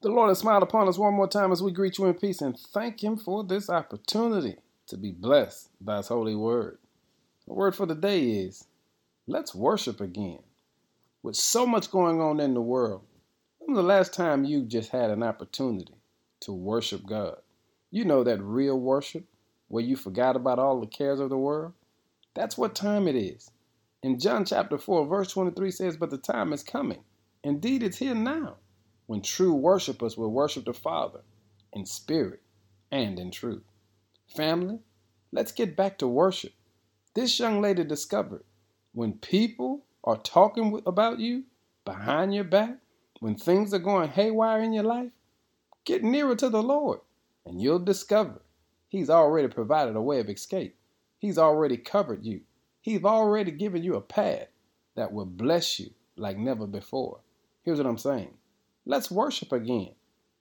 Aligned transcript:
The 0.00 0.10
Lord 0.10 0.28
has 0.28 0.38
smiled 0.38 0.62
upon 0.62 0.86
us 0.86 0.96
one 0.96 1.14
more 1.14 1.26
time 1.26 1.50
as 1.50 1.60
we 1.60 1.72
greet 1.72 1.98
you 1.98 2.06
in 2.06 2.14
peace 2.14 2.40
and 2.40 2.56
thank 2.56 3.02
Him 3.02 3.16
for 3.16 3.42
this 3.42 3.68
opportunity 3.68 4.54
to 4.86 4.96
be 4.96 5.10
blessed 5.10 5.70
by 5.80 5.96
His 5.96 6.06
holy 6.06 6.36
word. 6.36 6.78
The 7.48 7.54
word 7.54 7.74
for 7.74 7.84
the 7.84 7.96
day 7.96 8.30
is 8.30 8.68
let's 9.26 9.56
worship 9.56 10.00
again. 10.00 10.38
With 11.24 11.34
so 11.34 11.66
much 11.66 11.90
going 11.90 12.20
on 12.20 12.38
in 12.38 12.54
the 12.54 12.60
world, 12.60 13.02
when 13.58 13.74
was 13.74 13.82
the 13.82 13.88
last 13.88 14.14
time 14.14 14.44
you 14.44 14.62
just 14.62 14.90
had 14.90 15.10
an 15.10 15.24
opportunity 15.24 15.94
to 16.42 16.52
worship 16.52 17.04
God? 17.04 17.38
You 17.90 18.04
know 18.04 18.22
that 18.22 18.40
real 18.40 18.78
worship 18.78 19.24
where 19.66 19.82
you 19.82 19.96
forgot 19.96 20.36
about 20.36 20.60
all 20.60 20.78
the 20.78 20.86
cares 20.86 21.18
of 21.18 21.28
the 21.28 21.36
world? 21.36 21.72
That's 22.34 22.56
what 22.56 22.76
time 22.76 23.08
it 23.08 23.16
is. 23.16 23.50
In 24.04 24.20
John 24.20 24.44
chapter 24.44 24.78
4, 24.78 25.06
verse 25.06 25.32
23 25.32 25.72
says, 25.72 25.96
But 25.96 26.10
the 26.10 26.18
time 26.18 26.52
is 26.52 26.62
coming. 26.62 27.02
Indeed, 27.42 27.82
it's 27.82 27.98
here 27.98 28.14
now 28.14 28.58
when 29.08 29.22
true 29.22 29.54
worshipers 29.54 30.16
will 30.16 30.30
worship 30.30 30.66
the 30.66 30.74
Father 30.74 31.22
in 31.72 31.86
spirit 31.86 32.42
and 32.92 33.18
in 33.18 33.32
truth. 33.32 33.64
Family, 34.36 34.78
let's 35.32 35.50
get 35.50 35.74
back 35.74 35.98
to 35.98 36.06
worship. 36.06 36.52
This 37.14 37.40
young 37.40 37.60
lady 37.60 37.82
discovered 37.82 38.44
when 38.92 39.14
people 39.14 39.84
are 40.04 40.18
talking 40.18 40.80
about 40.86 41.18
you 41.18 41.44
behind 41.84 42.34
your 42.34 42.44
back, 42.44 42.76
when 43.20 43.34
things 43.34 43.74
are 43.74 43.80
going 43.80 44.10
haywire 44.10 44.62
in 44.62 44.72
your 44.72 44.84
life, 44.84 45.10
get 45.84 46.04
nearer 46.04 46.36
to 46.36 46.50
the 46.50 46.62
Lord 46.62 47.00
and 47.46 47.60
you'll 47.60 47.80
discover 47.80 48.42
He's 48.88 49.10
already 49.10 49.48
provided 49.48 49.96
a 49.96 50.02
way 50.02 50.20
of 50.20 50.30
escape. 50.30 50.76
He's 51.18 51.38
already 51.38 51.76
covered 51.76 52.24
you. 52.24 52.40
He's 52.80 53.04
already 53.04 53.50
given 53.50 53.82
you 53.82 53.96
a 53.96 54.00
path 54.00 54.48
that 54.96 55.12
will 55.12 55.26
bless 55.26 55.78
you 55.78 55.90
like 56.16 56.38
never 56.38 56.66
before. 56.66 57.20
Here's 57.62 57.78
what 57.78 57.86
I'm 57.86 57.98
saying 57.98 58.37
Let's 58.88 59.10
worship 59.10 59.52
again. 59.52 59.90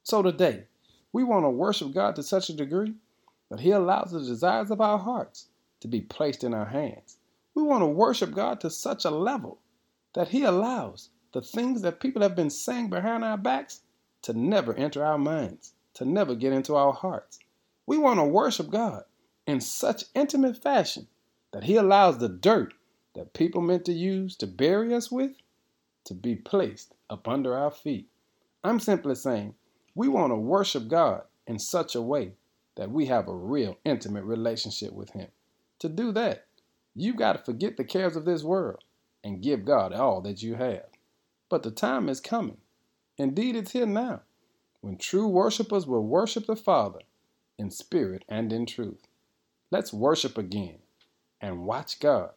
So 0.04 0.22
today, 0.22 0.68
we 1.12 1.26
want 1.26 1.44
to 1.44 1.50
worship 1.50 1.94
God 1.94 2.16
to 2.16 2.24
such 2.24 2.50
a 2.50 2.56
degree 2.56 2.94
that 3.50 3.60
He 3.60 3.72
allows 3.72 4.12
the 4.12 4.22
desires 4.22 4.72
of 4.72 4.80
our 4.80 4.98
hearts 4.98 5.50
to 5.82 5.90
be 5.90 6.00
placed 6.00 6.46
in 6.46 6.54
our 6.54 6.68
hands. 6.68 7.18
We 7.56 7.64
want 7.64 7.82
to 7.82 7.88
worship 7.88 8.34
God 8.34 8.62
to 8.62 8.70
such 8.70 9.04
a 9.04 9.10
level 9.10 9.58
that 10.14 10.30
He 10.30 10.46
allows 10.46 11.10
the 11.34 11.42
things 11.42 11.82
that 11.82 12.00
people 12.00 12.22
have 12.22 12.38
been 12.38 12.50
saying 12.50 12.90
behind 12.90 13.26
our 13.26 13.36
backs 13.38 13.82
to 14.22 14.32
never 14.32 14.74
enter 14.76 15.04
our 15.04 15.18
minds, 15.18 15.74
to 15.96 16.06
never 16.06 16.34
get 16.34 16.54
into 16.54 16.74
our 16.74 16.94
hearts. 16.94 17.40
We 17.86 17.98
want 17.98 18.22
to 18.22 18.24
worship 18.24 18.70
God 18.70 19.04
in 19.46 19.60
such 19.60 20.06
intimate 20.16 20.56
fashion 20.56 21.08
that 21.52 21.66
He 21.66 21.76
allows 21.76 22.20
the 22.20 22.30
dirt 22.30 22.74
that 23.14 23.34
people 23.34 23.60
meant 23.60 23.84
to 23.88 23.92
use 23.92 24.38
to 24.38 24.48
bury 24.48 24.94
us 24.94 25.12
with 25.12 25.34
to 26.06 26.14
be 26.14 26.38
placed 26.38 26.94
up 27.10 27.28
under 27.28 27.54
our 27.54 27.72
feet. 27.72 28.08
I'm 28.64 28.80
simply 28.80 29.16
saying 29.16 29.56
we 29.96 30.08
want 30.08 30.32
to 30.32 30.36
worship 30.36 30.88
God 30.88 31.24
in 31.46 31.60
such 31.60 31.96
a 31.96 32.02
way 32.02 32.34
that 32.76 32.92
we 32.92 33.08
have 33.08 33.28
a 33.28 33.36
real 33.36 33.78
intimate 33.84 34.24
relationship 34.24 34.94
with 34.94 35.12
Him. 35.12 35.28
To 35.80 35.90
do 35.90 36.12
that, 36.14 36.46
you've 36.96 37.18
got 37.18 37.34
to 37.34 37.44
forget 37.44 37.78
the 37.78 37.84
cares 37.84 38.16
of 38.16 38.26
this 38.26 38.44
world 38.44 38.84
and 39.24 39.42
give 39.42 39.66
God 39.66 39.94
all 39.94 40.22
that 40.22 40.42
you 40.42 40.56
have. 40.56 40.86
But 41.50 41.64
the 41.64 41.72
time 41.72 42.10
is 42.10 42.20
coming. 42.20 42.58
Indeed, 43.18 43.56
it's 43.56 43.72
here 43.72 43.86
now 43.86 44.22
when 44.82 44.98
true 44.98 45.28
worshipers 45.28 45.88
will 45.88 46.06
worship 46.06 46.46
the 46.46 46.56
Father 46.56 47.00
in 47.58 47.72
spirit 47.72 48.24
and 48.30 48.54
in 48.54 48.66
truth. 48.66 49.08
Let's 49.72 49.92
worship 49.92 50.38
again 50.38 50.78
and 51.42 51.66
watch 51.66 52.00
God 52.00 52.32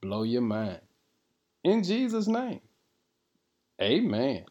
blow 0.00 0.22
your 0.22 0.42
mind. 0.42 0.80
In 1.64 1.82
Jesus' 1.82 2.26
name, 2.26 2.60
amen. 3.80 4.44